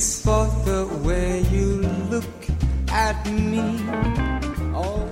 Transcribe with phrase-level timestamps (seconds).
[0.00, 2.24] is for the way you look
[2.88, 3.76] at me.
[4.74, 5.04] Oh.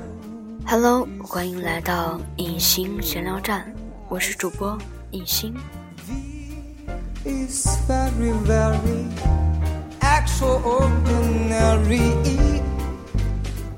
[0.67, 3.71] Hello，欢迎来到影星闲聊站，
[4.09, 4.79] 我是主播
[5.11, 5.55] 影星。
[7.27, 9.05] It's very, very
[10.01, 12.15] extraordinary.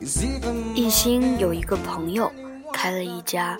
[0.00, 2.31] It's even 一心有一个朋友
[2.72, 3.58] 开了一家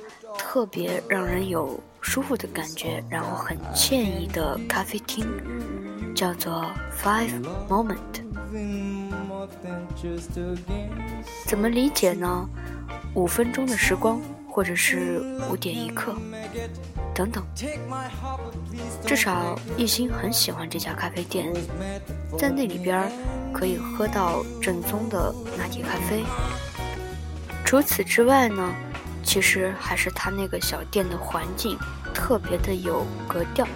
[0.53, 5.25] 特别让人有舒服的感觉，然后很惬意的咖啡厅，
[6.13, 6.69] 叫做
[7.01, 7.31] Five
[7.69, 7.97] Moment。
[11.47, 12.49] 怎么理解呢？
[13.15, 16.17] 五分钟的时光，或者是五点一刻，
[17.15, 17.45] 等等。
[19.07, 21.55] 至少一心很喜欢这家咖啡店，
[22.37, 23.09] 在那里边
[23.53, 26.25] 可以喝到正宗的拿铁咖啡。
[27.65, 28.69] 除此之外呢，
[29.23, 31.79] 其实还是他那个小店的环境
[32.13, 33.67] 特别的有格调。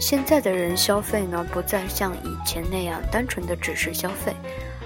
[0.00, 4.34] 现在的人消费呢，不再像以前那样单纯的只是消费，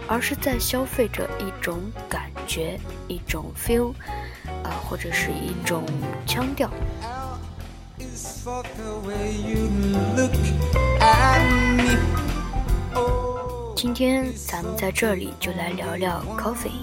[0.07, 2.79] 而是在消费着一种感觉、
[3.09, 3.93] 一种 feel，
[4.63, 5.85] 啊、或者是一种
[6.25, 6.71] 腔调。
[13.81, 16.83] 今天咱们在这里就来聊聊 coffee，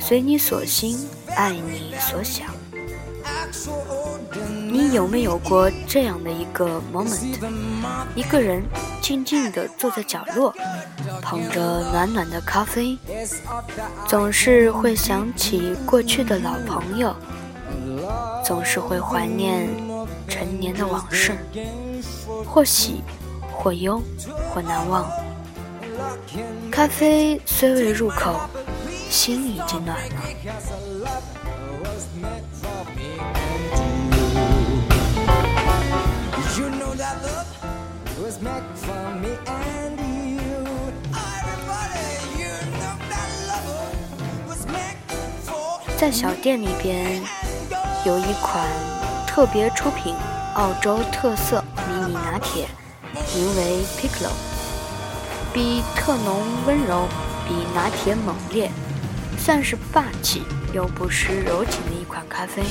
[0.00, 2.46] 随你所心，爱你所想。
[4.66, 7.36] 你有没有过这样的一个 moment？
[8.14, 8.64] 一个人
[9.02, 10.54] 静静地坐在角落，
[11.20, 12.96] 捧着暖暖的咖啡，
[14.08, 17.14] 总是会想起过去的老朋友，
[18.42, 19.68] 总是会怀念
[20.26, 21.36] 陈年的往事，
[22.46, 23.02] 或喜，
[23.58, 24.00] 或忧
[24.54, 25.10] 或难忘，
[26.70, 28.38] 咖啡虽未入口，
[29.10, 30.22] 心已经暖了。
[45.98, 47.20] 在小店里边
[48.04, 48.64] 有一款
[49.26, 50.14] 特别出品，
[50.54, 52.68] 澳洲特色迷你拿铁。
[53.34, 54.32] 名为 Piccolo，
[55.52, 57.08] 比特浓温柔，
[57.46, 58.70] 比拿铁猛烈，
[59.38, 60.42] 算是霸气
[60.74, 62.62] 又不失柔情的一款咖啡。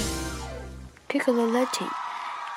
[1.09, 1.87] Piccolo Latte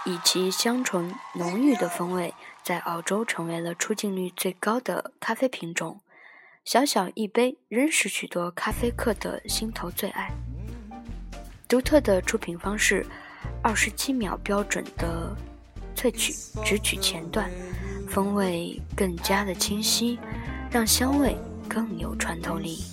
[0.05, 6.01] 以其香醇浓郁的风味，在澳洲成为了出镜率最高的咖啡品种。
[6.65, 10.31] 小小一杯，仍是许多咖啡客的心头最爱。
[11.67, 13.07] 独特的出品方式，
[13.63, 15.35] 二十七秒标准的
[15.99, 16.33] 萃取，
[16.65, 17.51] 只取前段，
[18.09, 20.17] 风味更加的清晰，
[20.71, 21.37] 让香味
[21.69, 22.85] 更有穿透力。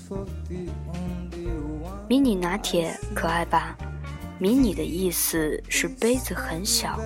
[2.10, 3.78] 迷你拿铁可爱吧？
[4.40, 7.00] 迷你的意思是杯子很小，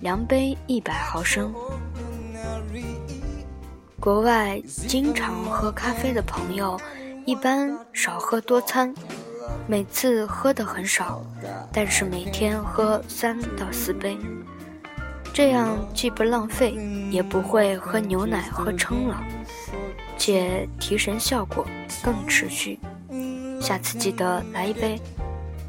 [0.00, 1.54] 量杯一百毫升。
[4.00, 6.76] 国外经常喝咖啡的朋友，
[7.24, 8.92] 一般少喝多餐，
[9.68, 11.24] 每次喝的很少，
[11.72, 14.18] 但是每天喝三到四杯，
[15.36, 16.74] 这样既不浪费，
[17.10, 19.22] 也不会喝牛奶喝撑了，
[20.16, 21.62] 且提神效果
[22.02, 22.80] 更持续。
[23.60, 24.98] 下次记得来一杯。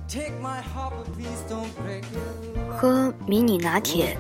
[0.08, 2.06] Take my heart, but please don't break
[2.70, 4.16] 喝迷你拿铁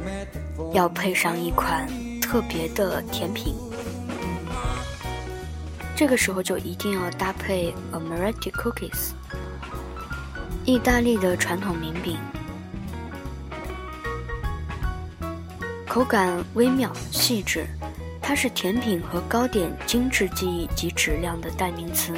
[0.73, 1.87] 要配上一款
[2.19, 3.55] 特别的甜品，
[5.95, 9.11] 这个时候就一定要搭配 Amaretti Cookies，
[10.65, 12.17] 意大利的传统名饼，
[15.97, 17.65] 口感微妙细致，
[18.21, 22.13] 它是甜品和糕点精致技艺及质量的代名词。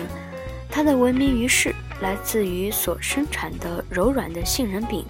[0.70, 5.06] 它的闻名于世来自于所生产的柔软的杏仁饼，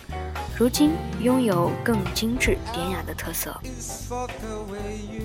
[0.56, 3.59] 如今拥有更精致典雅的特色。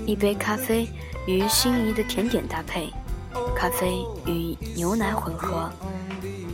[0.06, 0.88] 一杯咖啡
[1.26, 2.88] 与心仪的甜点搭配，
[3.54, 5.70] 咖啡与牛奶混合，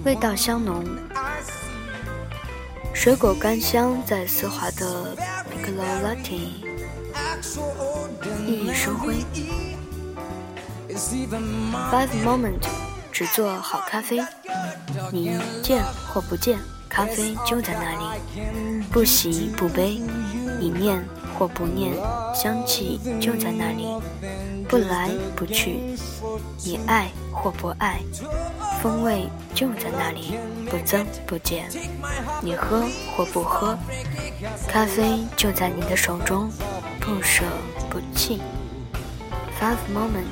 [0.04, 0.84] 味道香浓，
[2.92, 5.16] 水果干香在丝滑的
[5.46, 6.68] Piccolo Latte
[7.40, 7.60] 熠
[8.46, 9.24] 熠生辉。
[11.90, 12.62] Five Moment
[13.10, 14.20] 只做好咖啡，
[15.10, 16.58] 你见或不见，
[16.88, 18.20] 咖啡就在那里，
[18.92, 20.02] 不喜不悲，
[20.58, 21.02] 你念
[21.38, 21.94] 或不念，
[22.34, 23.86] 香气就在那里，
[24.68, 25.96] 不来不去，
[26.64, 28.00] 你爱或不爱，
[28.82, 30.34] 风味就在那里，
[30.68, 31.70] 不增不减，
[32.42, 32.84] 你喝
[33.16, 33.78] 或不喝，
[34.68, 36.50] 咖啡就在你的手中，
[37.00, 37.42] 不舍
[37.88, 38.40] 不弃。
[39.58, 40.26] Five Moment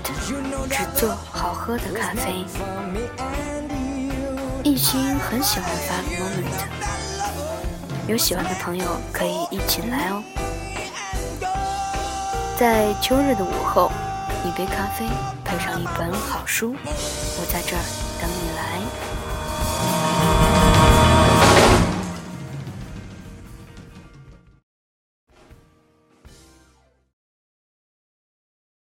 [0.70, 2.44] 只做好喝的咖啡。
[4.62, 6.66] 一心很喜欢 Five Moment，
[8.06, 10.22] 有喜欢的朋友可以一起来哦。
[12.58, 13.90] 在秋日的午后，
[14.44, 15.06] 一杯咖啡
[15.44, 17.82] 配上一本好书，我在这儿
[18.20, 18.80] 等你来。